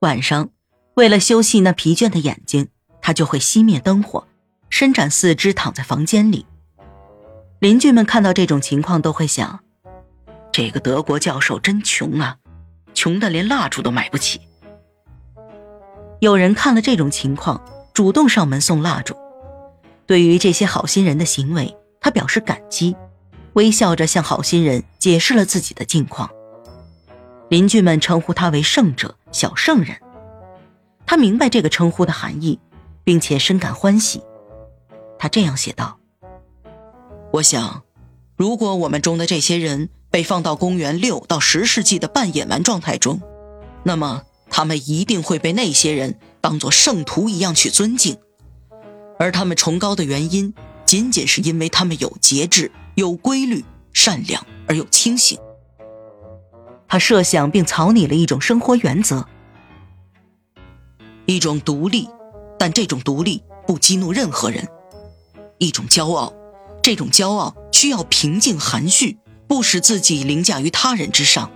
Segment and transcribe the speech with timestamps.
[0.00, 0.50] 晚上，
[0.96, 2.68] 为了休息那疲倦的眼睛，
[3.00, 4.26] 他就会熄灭灯火，
[4.68, 6.44] 伸展四肢躺在房间里。
[7.60, 9.60] 邻居们看到这种情况，都会想：
[10.52, 12.36] 这个德国教授真穷啊，
[12.92, 14.42] 穷的连蜡烛都买不起。
[16.20, 17.62] 有人看了这种情况，
[17.94, 19.16] 主动上门送蜡烛。
[20.04, 22.94] 对于这些好心人的行为，他表示感激，
[23.54, 26.28] 微笑着向好心人解释了自己的近况。
[27.48, 29.96] 邻居们称呼他为圣者、小圣人。
[31.06, 32.58] 他明白这个称呼的含义，
[33.04, 34.20] 并且深感欢喜。
[35.18, 35.98] 他这样写道。
[37.32, 37.82] 我想，
[38.36, 43.20] 如果我们中的这些人被放到公元六到十世纪的半野蛮状态中，
[43.84, 48.16] 那么他们一定会被那些人当作圣徒一样去尊敬，
[49.18, 50.52] 而他们崇高的原因，
[50.84, 55.38] 仅仅是因为他们有节制、有规律、善良而又清醒。
[56.88, 59.26] 他设想并草拟了一种生活原则，
[61.26, 62.08] 一种独立，
[62.58, 64.66] 但这种独立不激怒任何人，
[65.58, 66.32] 一种骄傲。
[66.82, 71.50] 这种骄傲需要平静含蓄，不使自己凌驾于他人之上，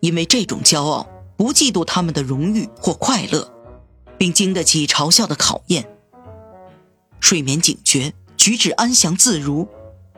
[0.00, 3.50] 因为这种骄傲不嫉妒他们的荣誉或快乐，
[4.18, 5.88] 并经得起嘲笑的考验。
[7.20, 9.66] 睡眠警觉，举止安详自如，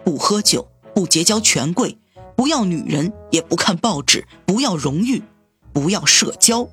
[0.05, 1.97] 不喝酒，不结交权贵，
[2.41, 5.22] 不要女人，也不看报纸，不要荣誉，
[5.74, 6.66] 不要社交。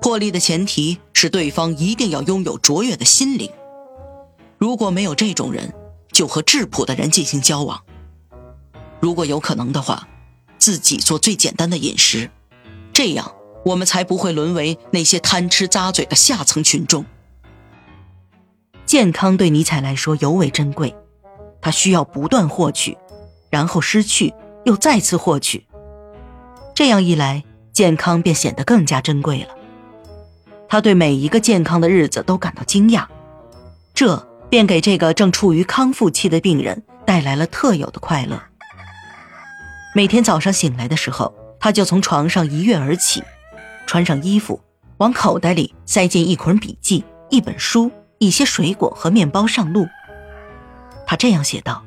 [0.00, 3.50] 破例的前提是对方一定要拥有卓越的心灵。
[4.56, 5.74] 如果没有这种人，
[6.12, 7.84] 就和质朴的人进行交往，
[9.00, 10.08] 如果有可能的话，
[10.56, 12.30] 自己做最简单的饮食，
[12.90, 13.34] 这样
[13.66, 17.04] 我们才不会沦为那些贪吃咂嘴的下层群众。
[18.86, 20.96] 健康对尼采来说尤为珍贵，
[21.60, 22.96] 他需要不断获取，
[23.50, 24.32] 然后失去，
[24.64, 25.66] 又再次获取，
[26.74, 29.48] 这样一来，健康便显得更加珍贵了。
[30.68, 33.06] 他对每一个健康的日子都感到惊讶，
[33.94, 34.26] 这。
[34.50, 38.40] 便给这个正处于康复期的病人带来了特有的快乐。
[39.96, 43.20] 每天早上醒来的时候，他就从床上一跃而起，
[43.84, 44.60] 穿上衣服，
[44.98, 49.88] 往口袋里塞进一捆笔记、一本书、一些水果和面包上路。
[51.04, 51.84] 他这样写道：“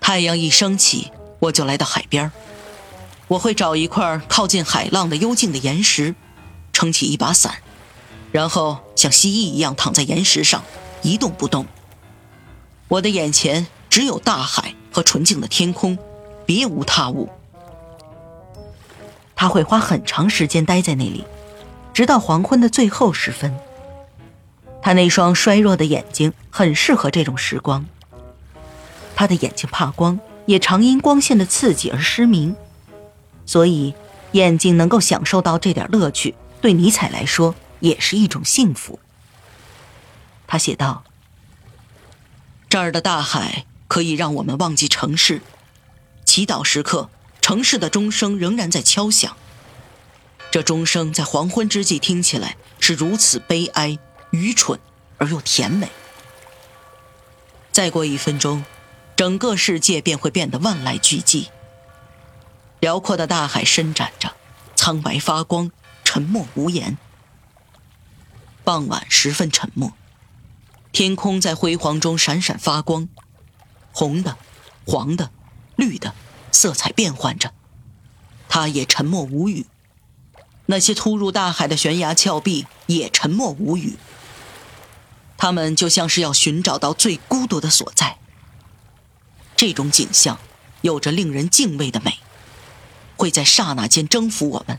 [0.00, 2.30] 太阳一升起，我就来到海边
[3.28, 6.14] 我会找一块靠近海浪的幽静的岩石，
[6.72, 7.56] 撑起一把伞，
[8.32, 10.62] 然后像蜥蜴一样躺在岩石上。”
[11.02, 11.64] 一动不动。
[12.86, 15.96] 我的眼前只有大海和纯净的天空，
[16.44, 17.30] 别无他物。
[19.34, 21.24] 他会花很长时间待在那里，
[21.94, 23.58] 直到黄昏的最后时分。
[24.82, 27.86] 他那双衰弱的眼睛很适合这种时光。
[29.16, 32.56] 他的眼睛怕光，也常因光线的刺激而失明，
[33.46, 33.94] 所以
[34.32, 38.98] 眼睛能够享受到这点乐趣，对尼采来说也是一种幸福。
[40.48, 41.04] 他写道
[42.68, 45.40] ：“这儿的大海可以让我们忘记城市。
[46.24, 47.08] 祈祷时刻，
[47.40, 49.36] 城市的钟声仍然在敲响。
[50.50, 53.96] 这钟声在黄昏之际听起来是如此悲哀、
[54.32, 54.80] 愚蠢
[55.18, 55.88] 而又甜美。
[57.70, 58.64] 再过一分钟，
[59.20, 61.48] 整个世界便会变得万籁俱寂。
[62.80, 64.34] 辽阔的大海伸展着，
[64.74, 65.70] 苍白发光，
[66.02, 66.96] 沉默无言。
[68.64, 69.92] 傍晚十分沉默。”
[70.90, 73.10] 天空在辉煌中闪闪发光，
[73.92, 74.38] 红的、
[74.86, 75.30] 黄的、
[75.76, 76.14] 绿的，
[76.50, 77.52] 色彩变换着。
[78.48, 79.66] 他也沉默无语。
[80.64, 83.98] 那些突入大海的悬崖峭壁也沉默无语。
[85.36, 88.16] 他们就像是要寻找到最孤独的所在。
[89.60, 90.38] 这种景象
[90.80, 92.18] 有着令人敬畏的美，
[93.18, 94.78] 会在刹那间征服我们。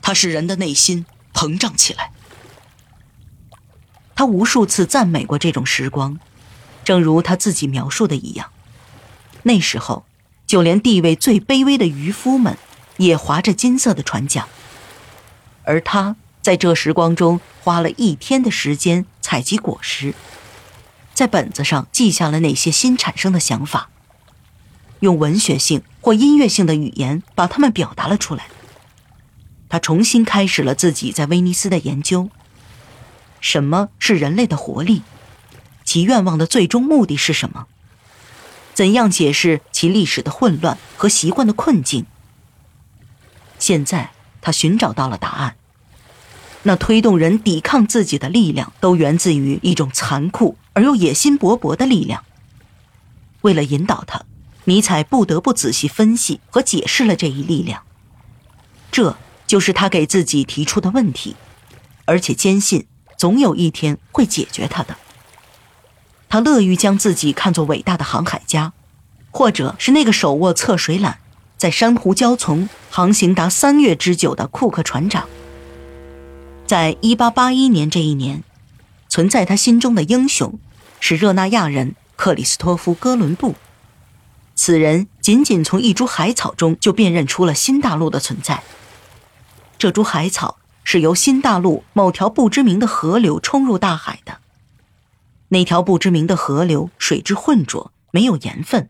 [0.00, 1.04] 它使人的内心
[1.34, 2.10] 膨胀起来。
[4.14, 6.18] 他无数次赞美过这种时光，
[6.86, 8.50] 正如他自己描述的一样。
[9.42, 10.06] 那时候，
[10.46, 12.56] 就连地位最卑微的渔夫们
[12.96, 14.48] 也划着金色的船桨，
[15.64, 20.14] 而他在这时光中花了一天的时间采集果实，
[21.16, 23.88] 在本子上记下了那些新产生的想法，
[25.00, 28.48] 用文学性或音乐性的语言把它们表达了出来。
[29.70, 32.28] 他重新开始了自己在威尼斯的研究。
[33.40, 35.00] 什么是人类的活力？
[35.86, 37.66] 其愿望的最终目的是什么？
[38.74, 42.04] 怎样解释其历史的混乱和习惯的困境？
[43.58, 44.10] 现在
[44.42, 45.56] 他寻找到了答案。
[46.64, 52.22] 那推动人抵抗自己的力量，都源自于一种残酷而又野心勃勃的力量。
[53.40, 54.26] 为了引导他，
[54.64, 57.82] 尼采不得不仔细分析和解释了这一力量。
[58.92, 61.34] 这就是他给自己提出的问题，
[62.04, 62.86] 而且坚信
[63.16, 64.98] 总有一天会解决他的。
[66.28, 68.74] 他乐于将自己看作伟大的航海家，
[69.30, 71.14] 或者是那个手握侧水缆，
[71.56, 75.26] 在珊瑚礁丛航行达三月之久的库克船长。
[76.66, 78.42] 在一八八一年这一年，
[79.08, 80.58] 存在他心中的英雄
[81.00, 83.54] 是热那亚人克里斯托夫·哥伦布。
[84.54, 88.62] 此人仅仅从一株海草中就辨认出了新大陆的存在。
[89.78, 94.38] 这株海草是由新大陆某条不知名的河流冲入大海的。
[95.48, 98.88] 那条不知名的河流水质浑浊，没有盐分，